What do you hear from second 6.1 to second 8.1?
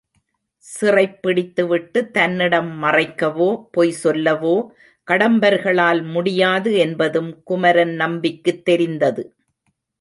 முடியாது என்பதும் குமரன்